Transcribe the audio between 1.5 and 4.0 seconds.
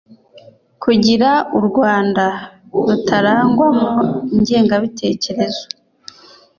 u Rwanda rutarangwamo